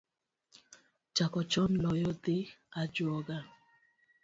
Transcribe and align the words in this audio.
Chako 1.15 1.41
chon 1.51 1.71
loyo 1.83 2.11
dhi 2.23 2.37
ajuoga 2.81 3.37